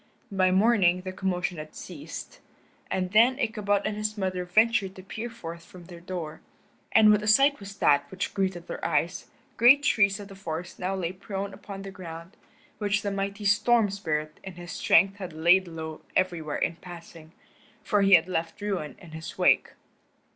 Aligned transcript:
By 0.31 0.49
morning 0.49 1.01
the 1.01 1.11
commotion 1.11 1.59
had 1.59 1.75
ceased, 1.75 2.39
and 2.89 3.11
then 3.11 3.37
Ichabod 3.37 3.83
and 3.85 3.95
his 3.95 4.17
mother 4.17 4.45
ventured 4.45 4.95
to 4.95 5.03
peer 5.03 5.29
forth 5.29 5.63
from 5.63 5.85
their 5.85 5.99
door. 5.99 6.41
And 6.91 7.11
what 7.11 7.21
a 7.21 7.27
sight 7.27 7.59
was 7.59 7.77
that 7.77 8.09
which 8.09 8.33
greeted 8.33 8.65
their 8.65 8.83
eyes. 8.83 9.27
Great 9.57 9.83
trees 9.83 10.19
of 10.19 10.27
the 10.29 10.33
forest 10.35 10.79
now 10.79 10.95
lay 10.95 11.11
prone 11.11 11.53
upon 11.53 11.83
the 11.83 11.91
ground, 11.91 12.35
which 12.79 13.03
the 13.03 13.11
mighty 13.11 13.45
Storm 13.45 13.91
Spirit 13.91 14.39
in 14.43 14.53
his 14.55 14.71
strength 14.71 15.17
had 15.17 15.33
laid 15.33 15.67
low 15.67 16.01
everywhere 16.15 16.57
in 16.57 16.77
passing, 16.77 17.33
for 17.83 18.01
he 18.01 18.15
had 18.15 18.27
left 18.27 18.59
ruin 18.59 18.95
in 18.97 19.11
his 19.11 19.37
wake. 19.37 19.73